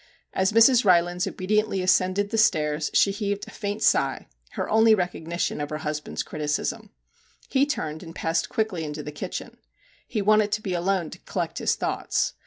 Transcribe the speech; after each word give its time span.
As 0.33 0.51
Mrs. 0.51 0.83
Rylands 0.83 1.27
obediently 1.27 1.83
ascended 1.83 2.31
the 2.31 2.37
stairs 2.39 2.89
she 2.91 3.11
heaved 3.11 3.47
a 3.47 3.51
faint 3.51 3.83
sigh 3.83 4.25
her 4.53 4.67
only 4.67 4.95
recog 4.95 5.27
nition 5.27 5.61
of 5.61 5.69
her 5.69 5.77
husband's 5.77 6.23
criticism. 6.23 6.89
He 7.49 7.67
turned 7.67 8.01
and 8.01 8.15
passed 8.15 8.49
quickly 8.49 8.83
into 8.83 9.03
the 9.03 9.11
kitchen. 9.11 9.57
He 10.07 10.23
wanted 10.23 10.51
to 10.53 10.61
be 10.63 10.73
alone 10.73 11.11
to 11.11 11.19
collect 11.19 11.59
his 11.59 11.75
thoughts. 11.75 12.33